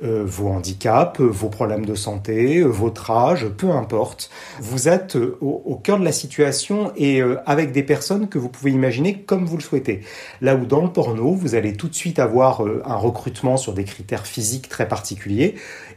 euh, 0.03 0.25
vos 0.25 0.49
handicaps, 0.49 1.21
vos 1.21 1.49
problèmes 1.49 1.85
de 1.85 1.95
santé, 1.95 2.63
votre 2.63 3.11
âge, 3.11 3.49
peu 3.49 3.71
importe. 3.71 4.31
Vous 4.61 4.89
êtes 4.89 5.17
au, 5.41 5.81
cœur 5.83 5.99
de 5.99 6.05
la 6.05 6.13
situation 6.13 6.93
et 6.97 7.21
avec 7.45 7.73
des 7.73 7.83
personnes 7.83 8.29
que 8.29 8.39
vous 8.39 8.49
pouvez 8.49 8.71
imaginer 8.71 9.23
comme 9.23 9.45
vous 9.45 9.57
le 9.57 9.63
souhaitez. 9.63 10.01
Là 10.41 10.55
où 10.57 10.65
dans 10.65 10.83
le 10.83 10.91
porno, 10.93 11.33
vous 11.33 11.55
allez 11.55 11.75
tout 11.75 11.89
de 11.89 11.95
suite 11.95 12.19
avoir 12.19 12.63
un 12.63 12.97
recrutement 12.97 13.57
sur 13.57 13.73
des 13.73 13.85
critères 13.85 14.27
physiques 14.27 14.69
très 14.69 14.89
particuliers. 14.89 15.55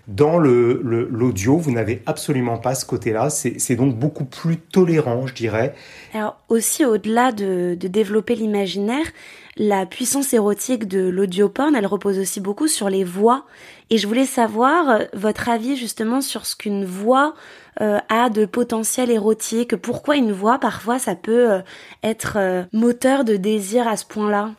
Dans 0.08 0.40
le, 0.40 0.82
le- 0.84 1.08
l'audio, 1.12 1.58
vous 1.58 1.72
n'avez 1.72 2.02
absolument 2.06 2.58
pas 2.58 2.76
ce 2.76 2.86
côté-là. 2.86 3.30
C'est, 3.30 3.76
donc 3.76 3.96
beaucoup 3.96 4.26
plus 4.26 4.58
tolérant, 4.58 5.28
je 5.28 5.34
dirais. 5.34 5.76
Alors 6.14 6.38
aussi 6.50 6.84
au-delà 6.84 7.32
de, 7.32 7.76
de 7.80 7.88
développer 7.88 8.36
l'imaginaire, 8.50 9.06
la 9.58 9.86
puissance 9.86 10.34
érotique 10.34 10.88
de 10.88 11.08
l'audioporn, 11.08 11.76
elle 11.76 11.86
repose 11.86 12.18
aussi 12.18 12.40
beaucoup 12.40 12.68
sur 12.68 12.90
les 12.90 13.04
voix. 13.04 13.46
Et 13.90 13.98
je 13.98 14.08
voulais 14.08 14.26
savoir 14.26 14.90
euh, 14.90 15.06
votre 15.14 15.50
avis 15.50 15.76
justement 15.76 16.22
sur 16.22 16.46
ce 16.46 16.56
qu'une 16.56 16.86
voix 16.86 17.36
euh, 17.82 18.00
a 18.10 18.30
de 18.30 18.46
potentiel 18.46 19.12
érotique. 19.12 19.76
Pourquoi 19.76 20.16
une 20.16 20.32
voix, 20.32 20.60
parfois, 20.60 20.98
ça 20.98 21.16
peut 21.16 21.52
euh, 21.52 21.60
être 22.04 22.68
moteur 22.74 23.24
de 23.24 23.36
désir 23.36 23.88
à 23.88 23.98
ce 23.98 24.06
point-là? 24.06 24.52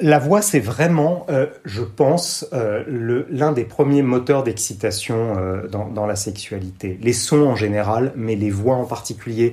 La 0.00 0.18
voix, 0.18 0.42
c'est 0.42 0.60
vraiment, 0.60 1.26
euh, 1.28 1.46
je 1.64 1.82
pense, 1.82 2.46
euh, 2.52 2.82
l'un 3.30 3.52
des 3.52 3.64
premiers 3.64 4.02
moteurs 4.02 4.42
d'excitation 4.42 5.36
euh, 5.36 5.68
dans, 5.68 5.88
dans, 5.88 6.06
la 6.06 6.16
sexualité. 6.16 6.98
Les 7.02 7.12
sons 7.12 7.46
en 7.46 7.56
général, 7.56 8.12
mais 8.16 8.34
les 8.34 8.50
voix 8.50 8.76
en 8.76 8.84
particulier. 8.84 9.52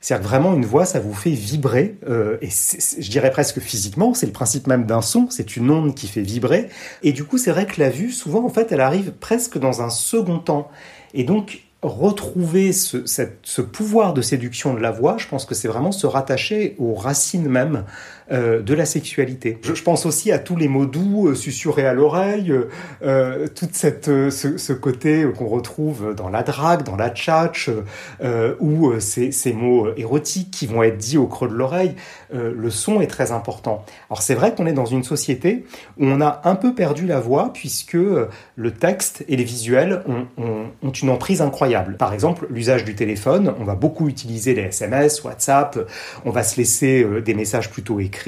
C'est-à-dire 0.00 0.28
vraiment, 0.28 0.54
une 0.54 0.64
voix, 0.64 0.84
ça 0.84 1.00
vous 1.00 1.14
fait 1.14 1.30
vibrer, 1.30 1.96
et 2.40 2.48
je 2.48 3.10
dirais 3.10 3.30
presque 3.30 3.60
physiquement, 3.60 4.14
c'est 4.14 4.26
le 4.26 4.32
principe 4.32 4.66
même 4.66 4.86
d'un 4.86 5.02
son, 5.02 5.28
c'est 5.28 5.56
une 5.56 5.70
onde 5.70 5.94
qui 5.94 6.06
fait 6.06 6.22
vibrer. 6.22 6.68
Et 7.02 7.12
du 7.12 7.24
coup, 7.24 7.36
c'est 7.36 7.50
vrai 7.50 7.66
que 7.66 7.80
la 7.80 7.90
vue, 7.90 8.10
souvent, 8.10 8.44
en 8.44 8.48
fait, 8.48 8.72
elle 8.72 8.80
arrive 8.80 9.12
presque 9.12 9.58
dans 9.58 9.82
un 9.82 9.90
second 9.90 10.38
temps. 10.38 10.70
Et 11.12 11.24
donc, 11.24 11.62
retrouver 11.82 12.72
ce, 12.72 13.04
ce, 13.06 13.62
pouvoir 13.62 14.12
de 14.12 14.20
séduction 14.20 14.74
de 14.74 14.80
la 14.80 14.90
voix, 14.90 15.16
je 15.18 15.26
pense 15.26 15.46
que 15.46 15.54
c'est 15.54 15.68
vraiment 15.68 15.92
se 15.92 16.06
rattacher 16.06 16.76
aux 16.78 16.94
racines 16.94 17.48
même 17.48 17.84
euh, 18.32 18.62
de 18.62 18.74
la 18.74 18.84
sexualité. 18.84 19.58
Je, 19.62 19.82
pense 19.82 20.06
aussi 20.06 20.30
à 20.30 20.38
tous 20.38 20.54
les 20.54 20.68
mots 20.68 20.86
doux 20.86 21.26
euh, 21.28 21.84
à 21.84 21.92
l'oreille, 21.92 22.52
euh, 22.52 22.68
euh 23.02 23.48
toute 23.52 23.74
cette 23.74 24.08
euh, 24.08 24.30
ce, 24.30 24.72
côté 24.72 25.26
qu'on 25.36 25.48
retrouve 25.48 26.14
dans 26.14 26.28
la 26.28 26.44
drague, 26.44 26.84
dans 26.84 26.94
la 26.94 27.10
tchatch, 27.10 27.70
ou 28.60 28.92
ces, 29.00 29.32
ces, 29.32 29.52
mots 29.52 29.88
érotiques 29.96 30.52
qui 30.52 30.66
vont 30.66 30.84
être 30.84 30.96
dits 30.96 31.18
au 31.18 31.26
creux 31.26 31.48
de 31.48 31.54
l'oreille. 31.54 31.94
le 32.32 32.70
son 32.70 33.00
est 33.00 33.08
très 33.08 33.32
important. 33.32 33.84
Alors 34.08 34.22
c'est 34.22 34.34
vrai 34.34 34.54
qu'on 34.54 34.66
est 34.66 34.72
dans 34.72 34.86
une 34.86 35.02
société 35.02 35.64
où 35.98 36.06
on 36.06 36.20
a 36.20 36.40
un 36.44 36.54
peu 36.54 36.74
perdu 36.74 37.06
la 37.06 37.18
voix 37.18 37.52
puisque 37.52 37.94
le 37.94 38.70
texte 38.70 39.24
et 39.28 39.36
les 39.36 39.44
visuels 39.44 40.02
ont, 40.06 40.26
ont 40.82 40.90
une 40.90 41.10
emprise 41.10 41.42
incroyable. 41.42 41.96
Par 41.96 42.12
exemple, 42.12 42.46
l'usage 42.50 42.84
du 42.84 42.94
téléphone, 42.94 43.54
on 43.58 43.64
va 43.64 43.74
beaucoup 43.74 44.08
utiliser 44.08 44.54
les 44.54 44.62
SMS, 44.62 45.24
WhatsApp, 45.24 45.78
on 46.24 46.30
va 46.30 46.42
se 46.42 46.56
laisser 46.56 47.04
des 47.22 47.34
messages 47.34 47.70
plutôt 47.70 47.98
écrits 48.00 48.19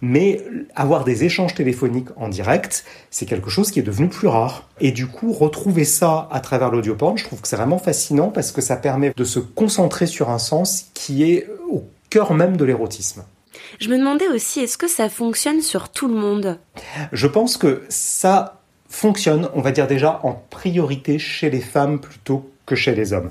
mais 0.00 0.44
avoir 0.74 1.04
des 1.04 1.24
échanges 1.24 1.54
téléphoniques 1.54 2.08
en 2.16 2.28
direct, 2.28 2.84
c'est 3.10 3.26
quelque 3.26 3.50
chose 3.50 3.70
qui 3.70 3.78
est 3.78 3.84
devenu 3.84 4.08
plus 4.08 4.28
rare. 4.28 4.68
Et 4.80 4.92
du 4.92 5.06
coup, 5.06 5.32
retrouver 5.32 5.84
ça 5.84 6.28
à 6.30 6.40
travers 6.40 6.70
l'audioporn, 6.70 7.16
je 7.16 7.24
trouve 7.24 7.40
que 7.40 7.48
c'est 7.48 7.56
vraiment 7.56 7.78
fascinant 7.78 8.28
parce 8.28 8.52
que 8.52 8.60
ça 8.60 8.76
permet 8.76 9.12
de 9.16 9.24
se 9.24 9.38
concentrer 9.38 10.06
sur 10.06 10.30
un 10.30 10.38
sens 10.38 10.86
qui 10.94 11.24
est 11.24 11.48
au 11.70 11.84
cœur 12.10 12.34
même 12.34 12.56
de 12.56 12.64
l'érotisme. 12.64 13.24
Je 13.80 13.88
me 13.88 13.98
demandais 13.98 14.28
aussi, 14.28 14.60
est-ce 14.60 14.78
que 14.78 14.88
ça 14.88 15.08
fonctionne 15.08 15.60
sur 15.60 15.88
tout 15.88 16.08
le 16.08 16.14
monde? 16.14 16.58
Je 17.12 17.26
pense 17.26 17.56
que 17.56 17.82
ça 17.88 18.60
fonctionne, 18.88 19.48
on 19.54 19.60
va 19.60 19.72
dire 19.72 19.86
déjà, 19.86 20.20
en 20.22 20.32
priorité 20.50 21.18
chez 21.18 21.50
les 21.50 21.60
femmes 21.60 21.98
plutôt 21.98 22.50
que 22.66 22.74
chez 22.74 22.94
les 22.94 23.12
hommes 23.12 23.30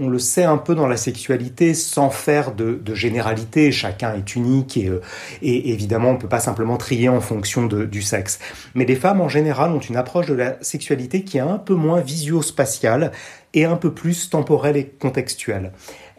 on 0.00 0.08
le 0.08 0.18
sait 0.18 0.44
un 0.44 0.58
peu 0.58 0.74
dans 0.74 0.86
la 0.86 0.96
sexualité 0.96 1.74
sans 1.74 2.10
faire 2.10 2.54
de, 2.54 2.80
généralité. 2.94 3.72
Chacun 3.72 4.14
est 4.14 4.34
unique 4.34 4.76
et, 4.76 4.88
euh, 4.88 5.00
et, 5.42 5.72
évidemment 5.72 6.10
on 6.10 6.14
ne 6.14 6.18
peut 6.18 6.28
pas 6.28 6.40
simplement 6.40 6.76
trier 6.76 7.08
en 7.08 7.20
fonction 7.20 7.66
du 7.66 8.02
sexe. 8.02 8.38
Mais 8.74 8.84
les 8.84 8.96
femmes 8.96 9.20
en 9.20 9.28
général 9.28 9.72
ont 9.72 9.80
une 9.80 9.96
approche 9.96 10.26
de 10.26 10.34
la 10.34 10.62
sexualité 10.62 11.24
qui 11.24 11.38
est 11.38 11.40
un 11.40 11.58
peu 11.58 11.74
moins 11.74 12.00
visio-spatiale 12.00 13.12
et 13.54 13.64
un 13.64 13.76
peu 13.76 13.92
plus 13.92 14.30
temporelle 14.30 14.76
et 14.76 14.86
contextuelle 14.86 15.72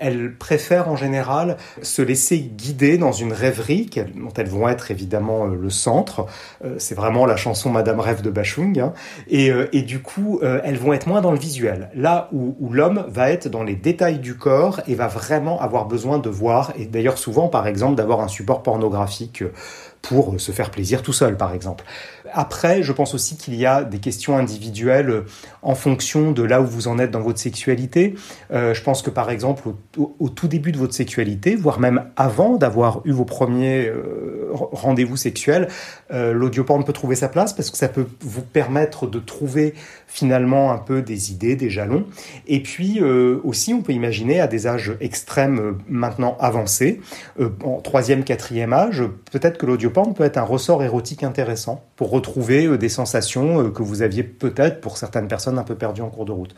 elles 0.03 0.36
préfèrent 0.36 0.89
en 0.89 0.95
général 0.95 1.57
se 1.81 2.01
laisser 2.01 2.39
guider 2.39 2.98
dans 2.98 3.13
une 3.13 3.31
rêverie 3.31 3.89
dont 4.15 4.33
elles 4.38 4.50
vont 4.50 4.67
être 4.67 4.91
évidemment 4.91 5.45
euh, 5.45 5.55
le 5.55 5.69
centre. 5.69 6.25
Euh, 6.63 6.75
c'est 6.77 6.95
vraiment 6.95 7.25
la 7.25 7.38
chanson 7.38 7.69
Madame 7.69 8.00
rêve 8.00 8.22
de 8.22 8.29
Bachung. 8.29 8.77
Hein. 8.79 8.93
Et, 9.29 9.50
euh, 9.50 9.67
et, 9.72 9.81
du 9.81 10.00
coup, 10.00 10.41
elles 10.41 10.77
vont 10.77 10.93
être 10.93 11.07
moins 11.07 11.22
dans 11.22 11.31
le 11.31 11.38
visuel. 11.38 11.89
Là 11.95 12.29
où, 12.33 12.55
où 12.60 12.74
l'homme 12.74 13.05
va 13.07 13.29
être 13.31 13.48
dans 13.48 13.63
les 13.63 13.75
détails 13.75 14.19
du 14.19 14.36
corps 14.36 14.81
et 14.88 14.95
va 14.95 15.07
vraiment 15.07 15.60
avoir 15.62 15.86
besoin 15.86 16.19
de 16.19 16.29
voir, 16.29 16.74
et 16.77 16.86
d'ailleurs 16.86 17.17
souvent 17.17 17.48
par 17.48 17.67
exemple 17.67 17.95
d'avoir 17.95 18.19
un 18.19 18.27
support 18.27 18.63
pornographique 18.63 19.43
pour 20.03 20.39
se 20.39 20.51
faire 20.51 20.69
plaisir 20.69 21.01
tout 21.01 21.13
seul, 21.13 21.38
par 21.38 21.53
exemple. 21.53 21.86
Après, 22.33 22.83
je 22.83 22.91
pense 22.91 23.13
aussi 23.13 23.38
qu'il 23.38 23.55
y 23.55 23.65
a 23.65 23.83
des 23.83 24.00
questions 24.00 24.38
individuelles 24.38 25.10
euh, 25.10 25.25
en 25.62 25.75
fonction 25.75 26.31
de 26.31 26.43
là 26.43 26.62
où 26.62 26.65
vous 26.65 26.88
en 26.88 27.00
êtes 27.00 27.10
dans 27.12 27.22
votre 27.22 27.39
sexualité. 27.39 28.15
Euh, 28.51 28.74
je 28.74 28.83
pense 28.83 29.01
que 29.01 29.10
par 29.10 29.31
exemple, 29.31 29.69
au, 29.98 30.29
tout 30.29 30.48
début 30.48 30.74
de 30.74 30.77
votre 30.77 30.93
sexualité, 30.93 31.55
voire 31.55 31.79
même 31.79 32.05
avant 32.17 32.57
d'avoir 32.57 33.01
eu 33.05 33.12
vos 33.12 33.24
premiers 33.24 33.88
euh, 33.88 34.50
rendez-vous 34.51 35.15
sexuels, 35.15 35.69
euh, 36.12 36.33
l'audioporn 36.33 36.83
peut 36.83 36.93
trouver 36.93 37.15
sa 37.15 37.29
place 37.29 37.53
parce 37.53 37.72
que 37.72 37.77
ça 37.77 37.88
peut 37.88 38.07
vous 38.22 38.41
permettre 38.41 39.07
de 39.07 39.19
trouver 39.19 39.74
finalement 40.13 40.72
un 40.72 40.77
peu 40.77 41.01
des 41.01 41.31
idées, 41.31 41.55
des 41.55 41.72
jalons. 41.72 42.05
Et 42.45 42.62
puis 42.62 43.00
euh, 43.01 43.39
aussi, 43.43 43.74
on 43.74 43.81
peut 43.81 43.93
imaginer 43.93 44.39
à 44.39 44.45
des 44.45 44.67
âges 44.67 44.95
extrêmes 45.01 45.60
euh, 45.60 45.72
maintenant 45.89 46.38
avancés, 46.39 47.01
euh, 47.39 47.50
en 47.63 47.81
troisième, 47.81 48.24
quatrième 48.24 48.74
âge, 48.74 49.01
peut-être 49.31 49.57
que 49.57 49.65
l'audioporn 49.93 50.13
peut 50.13 50.23
être 50.23 50.38
un 50.38 50.43
ressort 50.43 50.83
érotique 50.83 51.23
intéressant 51.23 51.83
pour 51.95 52.09
retrouver 52.09 52.77
des 52.77 52.89
sensations 52.89 53.71
que 53.71 53.83
vous 53.83 54.01
aviez 54.01 54.23
peut-être 54.23 54.81
pour 54.81 54.97
certaines 54.97 55.27
personnes 55.27 55.59
un 55.59 55.63
peu 55.63 55.75
perdues 55.75 56.01
en 56.01 56.09
cours 56.09 56.25
de 56.25 56.31
route. 56.31 56.55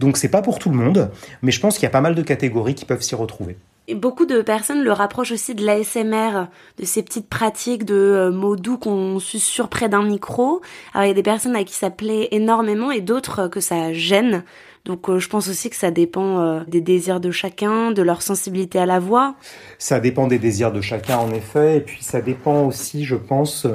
Donc 0.00 0.16
c'est 0.16 0.28
pas 0.28 0.42
pour 0.42 0.58
tout 0.58 0.70
le 0.70 0.76
monde, 0.76 1.10
mais 1.42 1.52
je 1.52 1.60
pense 1.60 1.74
qu'il 1.74 1.84
y 1.84 1.86
a 1.86 1.90
pas 1.90 2.00
mal 2.00 2.14
de 2.14 2.22
catégories 2.22 2.74
qui 2.74 2.84
peuvent 2.84 3.02
s'y 3.02 3.14
retrouver 3.14 3.56
beaucoup 3.94 4.26
de 4.26 4.42
personnes 4.42 4.82
le 4.82 4.92
rapprochent 4.92 5.32
aussi 5.32 5.54
de 5.54 5.64
l'ASMR, 5.64 6.46
de 6.78 6.84
ces 6.84 7.02
petites 7.02 7.28
pratiques 7.28 7.84
de 7.84 7.94
euh, 7.94 8.30
mots 8.30 8.56
doux 8.56 8.78
qu'on 8.78 9.18
susurre 9.18 9.68
près 9.68 9.88
d'un 9.88 10.02
micro. 10.02 10.60
Alors 10.94 11.04
il 11.04 11.08
y 11.08 11.10
a 11.10 11.14
des 11.14 11.22
personnes 11.22 11.56
à 11.56 11.64
qui 11.64 11.74
ça 11.74 11.90
plaît 11.90 12.28
énormément 12.30 12.90
et 12.90 13.00
d'autres 13.00 13.48
que 13.48 13.60
ça 13.60 13.92
gêne. 13.92 14.44
Donc 14.84 15.08
euh, 15.08 15.18
je 15.18 15.28
pense 15.28 15.48
aussi 15.48 15.70
que 15.70 15.76
ça 15.76 15.90
dépend 15.90 16.40
euh, 16.40 16.60
des 16.66 16.80
désirs 16.80 17.20
de 17.20 17.30
chacun, 17.30 17.92
de 17.92 18.02
leur 18.02 18.22
sensibilité 18.22 18.78
à 18.78 18.86
la 18.86 18.98
voix. 18.98 19.34
Ça 19.78 20.00
dépend 20.00 20.26
des 20.26 20.38
désirs 20.38 20.72
de 20.72 20.80
chacun 20.80 21.18
en 21.18 21.30
effet, 21.32 21.78
et 21.78 21.80
puis 21.80 22.02
ça 22.02 22.20
dépend 22.20 22.66
aussi, 22.66 23.04
je 23.04 23.16
pense, 23.16 23.66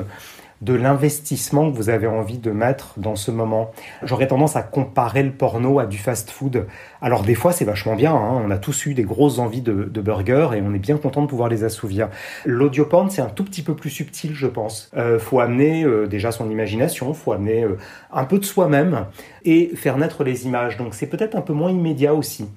de 0.66 0.74
l'investissement 0.74 1.72
que 1.72 1.78
vous 1.78 1.90
avez 1.90 2.08
envie 2.08 2.40
de 2.40 2.50
mettre 2.50 2.96
dans 2.98 3.16
ce 3.16 3.30
moment. 3.30 3.72
J'aurais 4.02 4.28
tendance 4.28 4.56
à 4.56 4.64
comparer 4.64 5.22
le 5.22 5.32
porno 5.32 5.78
à 5.78 5.86
du 5.86 6.00
fast-food. 6.00 6.66
Alors 7.02 7.22
des 7.22 7.36
fois 7.36 7.52
c'est 7.52 7.66
vachement 7.66 7.96
bien, 7.96 8.14
hein. 8.14 8.42
on 8.44 8.50
a 8.50 8.58
tous 8.58 8.88
eu 8.88 8.96
des 8.96 9.04
grosses 9.04 9.38
envies 9.38 9.62
de, 9.62 9.84
de 9.84 10.02
burgers 10.02 10.50
et 10.56 10.62
on 10.62 10.74
est 10.74 10.80
bien 10.80 10.98
content 10.98 11.22
de 11.22 11.28
pouvoir 11.28 11.50
les 11.50 11.64
assouvir. 11.64 12.10
L'audioporn 12.46 13.12
c'est 13.12 13.22
un 13.22 13.30
tout 13.30 13.44
petit 13.44 13.62
peu 13.62 13.76
plus 13.76 13.92
subtil 13.92 14.34
je 14.34 14.48
pense. 14.48 14.90
Euh, 14.98 15.20
faut 15.20 15.40
amener 15.40 15.84
euh, 15.84 16.08
déjà 16.08 16.32
son 16.32 16.50
imagination, 16.50 17.14
faut 17.14 17.32
amener 17.32 17.64
euh, 17.64 17.78
un 18.12 18.24
peu 18.26 18.40
de 18.40 18.46
soi-même 18.46 19.06
et 19.44 19.72
faire 19.76 20.00
naître 20.00 20.24
les 20.24 20.48
images. 20.48 20.78
Donc 20.78 20.96
c'est 20.96 21.08
peut-être 21.08 21.36
un 21.36 21.42
peu 21.42 21.54
moins 21.54 21.70
immédiat 21.70 22.16
aussi. 22.16 22.48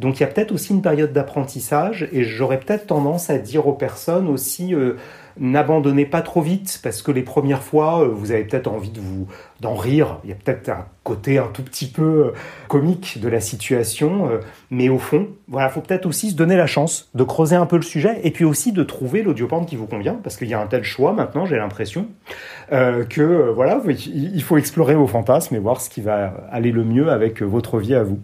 Donc 0.00 0.18
il 0.18 0.20
y 0.22 0.24
a 0.24 0.28
peut-être 0.28 0.52
aussi 0.52 0.72
une 0.72 0.80
période 0.80 1.12
d'apprentissage 1.12 2.08
et 2.10 2.24
j'aurais 2.24 2.58
peut-être 2.58 2.86
tendance 2.86 3.28
à 3.28 3.36
dire 3.36 3.66
aux 3.66 3.74
personnes 3.74 4.28
aussi 4.28 4.74
euh, 4.74 4.94
n'abandonnez 5.38 6.06
pas 6.06 6.22
trop 6.22 6.40
vite 6.40 6.80
parce 6.82 7.02
que 7.02 7.10
les 7.10 7.22
premières 7.22 7.62
fois 7.62 8.02
euh, 8.02 8.08
vous 8.08 8.32
avez 8.32 8.44
peut-être 8.44 8.68
envie 8.68 8.90
de 8.90 9.00
vous 9.00 9.26
d'en 9.60 9.74
rire, 9.74 10.18
il 10.24 10.30
y 10.30 10.32
a 10.32 10.36
peut-être 10.36 10.70
un 10.70 10.86
côté 11.04 11.38
un 11.38 11.48
tout 11.52 11.62
petit 11.62 11.86
peu 11.86 12.02
euh, 12.02 12.32
comique 12.68 13.20
de 13.20 13.28
la 13.28 13.40
situation 13.40 14.40
mais 14.70 14.88
au 14.88 14.98
fond, 14.98 15.28
voilà, 15.48 15.68
faut 15.68 15.80
peut-être 15.80 16.06
aussi 16.06 16.30
se 16.30 16.36
donner 16.36 16.56
la 16.56 16.66
chance 16.66 17.08
de 17.14 17.24
creuser 17.24 17.56
un 17.56 17.66
peu 17.66 17.76
le 17.76 17.82
sujet 17.82 18.20
et 18.22 18.30
puis 18.30 18.44
aussi 18.44 18.72
de 18.72 18.82
trouver 18.82 19.22
l'audioporn 19.22 19.66
qui 19.66 19.76
vous 19.76 19.86
convient 19.86 20.18
parce 20.22 20.36
qu'il 20.36 20.48
y 20.48 20.54
a 20.54 20.60
un 20.60 20.66
tel 20.66 20.84
choix 20.84 21.12
maintenant, 21.12 21.46
j'ai 21.46 21.56
l'impression 21.56 22.06
que 22.70 23.50
voilà, 23.50 23.82
il 23.86 24.42
faut 24.42 24.56
explorer 24.56 24.94
vos 24.94 25.08
fantasmes 25.08 25.56
et 25.56 25.58
voir 25.58 25.80
ce 25.80 25.90
qui 25.90 26.00
va 26.00 26.34
aller 26.50 26.70
le 26.70 26.84
mieux 26.84 27.10
avec 27.10 27.42
votre 27.42 27.78
vie 27.78 27.94
à 27.94 28.04
vous. 28.04 28.20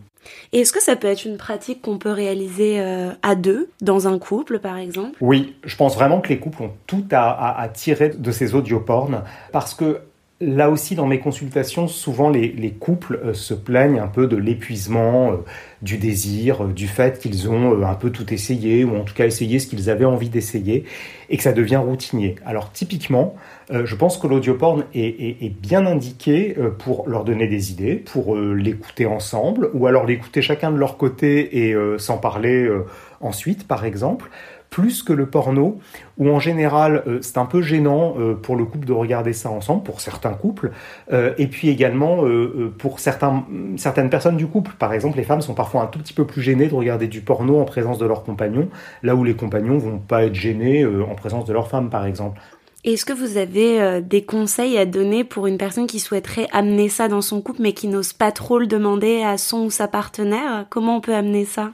Et 0.53 0.61
est-ce 0.61 0.73
que 0.73 0.83
ça 0.83 0.97
peut 0.97 1.09
être 1.09 1.25
une 1.25 1.37
pratique 1.37 1.83
qu'on 1.83 1.99
peut 1.99 2.11
réaliser 2.11 2.81
euh, 2.81 3.11
à 3.23 3.35
deux, 3.35 3.71
dans 3.81 4.09
un 4.09 4.19
couple 4.19 4.59
par 4.59 4.77
exemple? 4.77 5.17
Oui, 5.21 5.57
je 5.65 5.77
pense 5.77 5.95
vraiment 5.95 6.21
que 6.21 6.29
les 6.29 6.39
couples 6.39 6.63
ont 6.63 6.73
tout 6.87 7.05
à, 7.13 7.69
tirer 7.75 8.11
de 8.11 8.31
ces 8.31 8.55
audiopornes 8.55 9.23
parce 9.53 9.75
que 9.75 10.01
Là 10.41 10.69
aussi, 10.69 10.95
dans 10.95 11.07
mes 11.07 11.19
consultations, 11.19 11.89
souvent 11.89 12.29
les, 12.29 12.49
les 12.49 12.71
couples 12.71 13.21
euh, 13.25 13.33
se 13.33 13.55
plaignent 13.55 14.01
un 14.01 14.07
peu 14.07 14.27
de 14.27 14.37
l'épuisement, 14.37 15.33
euh, 15.33 15.37
du 15.83 15.99
désir, 15.99 16.65
du 16.65 16.89
fait 16.89 17.19
qu'ils 17.19 17.49
ont 17.49 17.83
un 17.83 17.95
peu 17.95 18.11
tout 18.11 18.33
essayé, 18.33 18.85
ou 18.85 18.97
en 18.97 19.05
tout 19.05 19.15
cas 19.15 19.27
essayé 19.27 19.59
ce 19.59 19.67
qu'ils 19.67 19.91
avaient 19.91 20.05
envie 20.05 20.29
d'essayer, 20.29 20.85
et 21.29 21.37
que 21.37 21.43
ça 21.43 21.53
devient 21.53 21.77
routinier. 21.77 22.37
Alors 22.45 22.73
typiquement, 22.73 23.35
euh, 23.71 23.85
je 23.85 23.95
pense 23.95 24.17
que 24.17 24.27
l'audioporn 24.27 24.85
est, 24.95 25.45
est, 25.45 25.51
bien 25.51 25.87
indiqué 25.87 26.55
euh, 26.59 26.71
pour 26.71 27.09
leur 27.09 27.25
donner 27.25 27.47
des 27.47 27.73
idées, 27.73 27.97
pour 27.97 28.37
euh, 28.37 28.55
l'écouter 28.55 29.07
ensemble, 29.07 29.71
ou 29.75 29.87
alors 29.87 30.07
l'écouter 30.07 30.41
chacun 30.41 30.71
de 30.71 30.77
leur 30.77 30.97
côté 30.97 31.69
et 31.69 31.77
s'en 31.99 32.19
parler 32.19 32.69
ensuite, 33.21 33.67
par 33.67 33.85
exemple 33.85 34.31
plus 34.77 35.03
que 35.03 35.15
le 35.15 35.25
porno, 35.25 35.79
où 36.19 36.29
en 36.29 36.39
général 36.39 37.03
c'est 37.23 37.39
un 37.39 37.47
peu 37.47 37.63
gênant 37.63 38.15
pour 38.43 38.57
le 38.57 38.67
couple 38.67 38.85
de 38.85 38.93
regarder 38.93 39.33
ça 39.33 39.49
ensemble, 39.49 39.83
pour 39.85 40.03
certains 40.03 40.35
couples, 40.35 40.71
et 41.11 41.47
puis 41.47 41.71
également 41.71 42.23
pour 42.77 43.01
certains, 43.01 43.47
certaines 43.79 44.11
personnes 44.11 44.37
du 44.37 44.47
couple. 44.47 44.73
Par 44.79 44.93
exemple, 44.93 45.17
les 45.17 45.25
femmes 45.25 45.41
sont 45.41 45.55
parfois 45.55 45.85
un 45.85 45.87
tout 45.87 45.99
petit 45.99 46.13
peu 46.13 46.27
plus 46.27 46.43
gênées 46.43 46.69
de 46.69 46.75
regarder 46.75 47.07
du 47.07 47.23
porno 47.23 47.59
en 47.59 47.65
présence 47.65 47.97
de 47.97 48.05
leurs 48.05 48.23
compagnons, 48.23 48.69
là 49.03 49.15
où 49.15 49.25
les 49.25 49.35
compagnons 49.35 49.79
vont 49.79 49.97
pas 49.97 50.25
être 50.25 50.35
gênés 50.35 50.85
en 50.85 51.15
présence 51.15 51.47
de 51.47 51.55
leur 51.55 51.69
femme, 51.69 51.89
par 51.89 52.05
exemple. 52.05 52.39
Est-ce 52.85 53.05
que 53.05 53.13
vous 53.13 53.37
avez 53.37 53.81
euh, 53.81 54.01
des 54.03 54.23
conseils 54.23 54.79
à 54.79 54.87
donner 54.87 55.25
pour 55.25 55.47
une 55.49 55.59
personne 55.59 55.89
qui 55.89 55.99
souhaiterait 55.99 56.47
amener 56.53 56.89
ça 56.89 57.09
dans 57.09 57.23
son 57.23 57.41
couple 57.41 57.63
mais 57.63 57.73
qui 57.73 57.89
n'ose 57.89 58.13
pas 58.13 58.31
trop 58.31 58.59
le 58.59 58.69
demander 58.69 59.23
à 59.23 59.39
son 59.39 59.65
ou 59.65 59.71
sa 59.71 59.89
partenaire? 59.89 60.67
Comment 60.71 60.99
on 60.99 61.01
peut 61.01 61.15
amener 61.15 61.47
ça? 61.47 61.73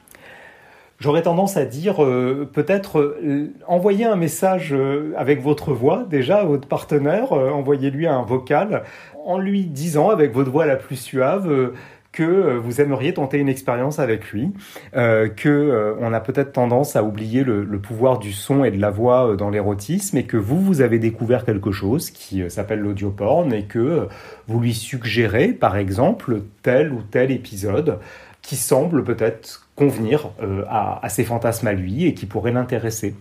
J'aurais 1.03 1.23
tendance 1.23 1.57
à 1.57 1.65
dire 1.65 2.01
euh, 2.01 2.49
peut-être 2.49 2.99
euh, 2.99 3.51
envoyer 3.67 4.05
un 4.05 4.15
message 4.15 4.69
euh, 4.71 5.11
avec 5.17 5.41
votre 5.41 5.73
voix 5.73 6.05
déjà 6.09 6.37
à 6.37 6.43
votre 6.45 6.65
partenaire, 6.65 7.33
envoyez-lui 7.33 8.07
un 8.07 8.21
vocal 8.21 8.83
en 9.25 9.37
lui 9.37 9.65
disant 9.65 10.11
avec 10.11 10.33
votre 10.33 10.49
voix 10.49 10.65
la 10.65 10.77
plus 10.77 10.95
suave 10.95 11.73
que 12.13 12.55
vous 12.55 12.79
aimeriez 12.79 13.13
tenter 13.13 13.37
une 13.39 13.49
expérience 13.49 13.99
avec 13.99 14.31
lui, 14.31 14.51
que 14.93 15.95
on 15.99 16.13
a 16.13 16.19
peut-être 16.19 16.51
tendance 16.51 16.95
à 16.95 17.03
oublier 17.03 17.43
le, 17.43 17.65
pouvoir 17.79 18.19
du 18.19 18.33
son 18.33 18.63
et 18.63 18.71
de 18.71 18.79
la 18.79 18.91
voix 18.91 19.35
dans 19.35 19.49
l'érotisme 19.49 20.17
et 20.17 20.23
que 20.23 20.37
vous 20.37 20.61
vous 20.61 20.81
avez 20.81 20.99
découvert 20.99 21.43
quelque 21.43 21.71
chose 21.71 22.11
qui 22.11 22.49
s'appelle 22.51 22.79
l'audioporn 22.79 23.51
et 23.51 23.63
que 23.63 24.07
vous 24.47 24.59
lui 24.59 24.73
suggérez 24.73 25.53
par 25.53 25.75
exemple 25.75 26.41
tel 26.61 26.93
ou 26.93 27.01
tel 27.01 27.31
épisode 27.31 27.97
qui 28.43 28.57
semble 28.57 29.03
peut-être 29.03 29.67
convenir 29.75 30.29
euh, 30.41 30.63
à, 30.67 31.03
à 31.03 31.09
ses 31.09 31.23
fantasmes 31.23 31.65
à 31.65 31.73
lui 31.73 32.05
et 32.05 32.13
qui 32.13 32.27
pourrait 32.27 32.51
l'intéresser. 32.51 33.15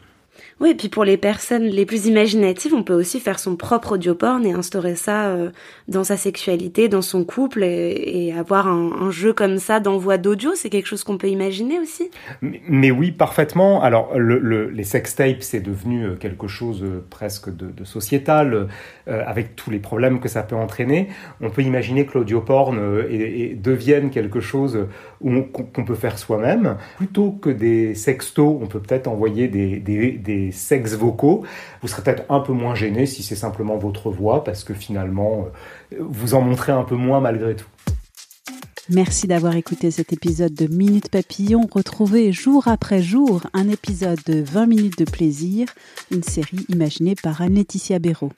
Oui, 0.61 0.71
et 0.71 0.75
puis 0.75 0.89
pour 0.89 1.05
les 1.05 1.17
personnes 1.17 1.65
les 1.65 1.85
plus 1.85 2.07
imaginatives, 2.07 2.73
on 2.73 2.83
peut 2.83 2.95
aussi 2.95 3.21
faire 3.21 3.39
son 3.39 3.57
propre 3.57 3.93
audioporn 3.93 4.47
et 4.47 4.53
instaurer 4.53 4.95
ça 4.95 5.27
euh, 5.27 5.51
dans 5.89 6.05
sa 6.05 6.17
sexualité, 6.17 6.89
dans 6.89 7.03
son 7.03 7.25
couple, 7.25 7.65
et, 7.65 8.33
avoir 8.33 8.69
un, 8.69 9.11
jeu 9.11 9.33
comme 9.33 9.59
ça 9.59 9.81
d'envoi 9.81 10.19
d'audio, 10.19 10.53
c'est 10.55 10.71
quelque 10.71 10.87
chose 10.87 11.05
qu'on 11.05 11.19
peut 11.19 11.29
imaginer 11.29 11.79
aussi 11.81 12.11
mais, 12.41 12.91
oui, 12.91 13.11
parfaitement. 13.11 13.83
Alors, 13.83 14.17
le, 14.17 14.69
les 14.69 14.85
sextapes, 14.85 15.43
c'est 15.43 15.61
devenu 15.61 16.05
euh, 16.05 16.15
quelque 16.15 16.47
chose 16.47 16.83
euh, 16.83 17.05
presque 17.11 17.55
de, 17.55 17.85
sociétal, 17.85 18.69
avec 19.07 19.57
tous 19.57 19.71
les 19.71 19.81
problèmes 19.81 20.21
que 20.21 20.29
ça 20.29 20.45
peut 20.45 20.55
entraîner. 20.55 21.09
On 21.41 21.51
peut 21.51 21.63
imaginer 21.63 22.07
que 22.07 22.17
l'audioporn 22.17 22.79
et, 23.11 23.57
devienne 23.57 24.11
quelque 24.11 24.39
chose 24.39 24.87
qu'on 25.21 25.85
peut 25.85 25.97
faire 25.97 26.19
soi-même. 26.19 26.77
Plutôt 26.99 27.33
que 27.33 27.51
des 27.51 27.97
sextos, 27.97 28.59
on 28.63 28.67
peut 28.67 28.79
peut-être 28.79 29.09
envoyer 29.09 29.49
des, 29.49 29.81
des 30.23 30.53
sexes 30.53 30.95
vocaux, 30.95 31.45
vous 31.83 31.89
serez 31.89 32.03
peut-être 32.03 32.25
un 32.31 32.41
peu 32.41 32.53
moins 32.53 32.75
gêné 32.75 33.07
si 33.07 33.23
c'est 33.23 33.37
simplement 33.37 33.77
votre 33.77 34.11
voix, 34.11 34.45
parce 34.45 34.65
que 34.65 34.75
finalement, 34.75 35.47
euh, 35.93 35.97
vous 36.01 36.35
en 36.35 36.41
montrez 36.41 36.73
un 36.73 36.85
peu 36.85 36.97
moins 36.97 37.21
malgré 37.21 37.57
tout. 37.57 37.67
Merci 38.89 39.29
d'avoir 39.29 39.55
écouté 39.55 39.93
cet 39.93 40.13
épisode 40.13 40.55
de 40.55 40.67
Minute 40.67 41.09
Papillon. 41.09 41.69
Retrouvez 41.71 42.33
jour 42.33 42.67
après 42.67 43.01
jour 43.01 43.43
un 43.53 43.69
épisode 43.69 44.19
de 44.27 44.43
20 44.43 44.67
minutes 44.67 44.99
de 44.99 45.05
plaisir, 45.05 45.69
une 46.11 46.25
série 46.25 46.67
imaginée 46.69 47.15
par 47.15 47.41
Anne-Laetitia 47.41 48.01
Béraud. 48.01 48.33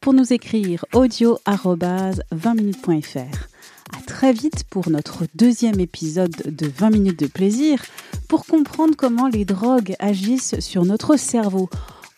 Pour 0.00 0.12
nous 0.12 0.32
écrire 0.32 0.84
audio-20minutes.fr. 0.92 3.48
À 3.96 4.00
très 4.06 4.32
vite 4.32 4.64
pour 4.70 4.90
notre 4.90 5.24
deuxième 5.34 5.80
épisode 5.80 6.34
de 6.44 6.66
20 6.66 6.90
minutes 6.90 7.18
de 7.18 7.26
plaisir 7.26 7.82
pour 8.28 8.44
comprendre 8.44 8.94
comment 8.96 9.28
les 9.28 9.44
drogues 9.44 9.94
agissent 9.98 10.58
sur 10.60 10.84
notre 10.84 11.16
cerveau 11.16 11.68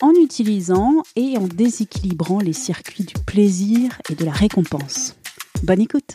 en 0.00 0.12
utilisant 0.12 1.02
et 1.16 1.36
en 1.36 1.46
déséquilibrant 1.46 2.40
les 2.40 2.52
circuits 2.52 3.04
du 3.04 3.14
plaisir 3.24 4.00
et 4.08 4.14
de 4.14 4.24
la 4.24 4.32
récompense. 4.32 5.16
Bonne 5.62 5.80
écoute 5.80 6.14